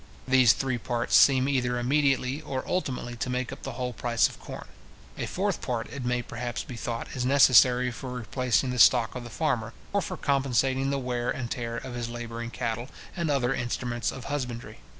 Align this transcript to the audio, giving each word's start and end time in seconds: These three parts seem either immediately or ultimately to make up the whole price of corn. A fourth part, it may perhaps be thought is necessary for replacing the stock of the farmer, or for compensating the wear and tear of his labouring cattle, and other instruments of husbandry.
These 0.27 0.53
three 0.53 0.79
parts 0.79 1.15
seem 1.15 1.47
either 1.47 1.77
immediately 1.77 2.41
or 2.41 2.67
ultimately 2.67 3.15
to 3.17 3.29
make 3.29 3.51
up 3.53 3.61
the 3.61 3.73
whole 3.73 3.93
price 3.93 4.27
of 4.27 4.39
corn. 4.39 4.65
A 5.15 5.27
fourth 5.27 5.61
part, 5.61 5.93
it 5.93 6.03
may 6.03 6.23
perhaps 6.23 6.63
be 6.63 6.75
thought 6.75 7.09
is 7.13 7.23
necessary 7.23 7.91
for 7.91 8.11
replacing 8.11 8.71
the 8.71 8.79
stock 8.79 9.13
of 9.13 9.23
the 9.23 9.29
farmer, 9.29 9.73
or 9.93 10.01
for 10.01 10.17
compensating 10.17 10.89
the 10.89 10.97
wear 10.97 11.29
and 11.29 11.51
tear 11.51 11.77
of 11.77 11.93
his 11.93 12.09
labouring 12.09 12.49
cattle, 12.49 12.89
and 13.15 13.29
other 13.29 13.53
instruments 13.53 14.11
of 14.11 14.23
husbandry. 14.23 14.79